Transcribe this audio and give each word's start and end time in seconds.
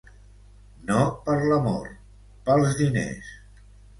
No 0.91 1.01
per 1.27 1.35
l’amor, 1.51 1.91
pels 2.47 2.75
diners. 2.83 3.31